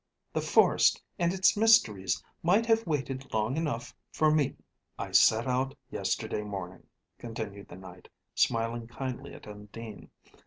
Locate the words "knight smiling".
7.77-8.87